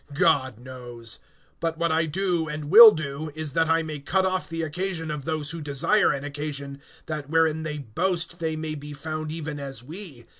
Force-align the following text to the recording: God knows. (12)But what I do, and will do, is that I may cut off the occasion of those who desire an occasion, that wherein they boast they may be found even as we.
God 0.15 0.57
knows. 0.57 1.19
(12)But 1.61 1.77
what 1.77 1.91
I 1.91 2.07
do, 2.07 2.47
and 2.47 2.71
will 2.71 2.89
do, 2.89 3.29
is 3.35 3.53
that 3.53 3.67
I 3.69 3.83
may 3.83 3.99
cut 3.99 4.25
off 4.25 4.49
the 4.49 4.63
occasion 4.63 5.11
of 5.11 5.25
those 5.25 5.51
who 5.51 5.61
desire 5.61 6.09
an 6.11 6.23
occasion, 6.23 6.81
that 7.05 7.29
wherein 7.29 7.61
they 7.61 7.77
boast 7.77 8.39
they 8.39 8.55
may 8.55 8.73
be 8.73 8.93
found 8.93 9.31
even 9.31 9.59
as 9.59 9.83
we. 9.83 10.25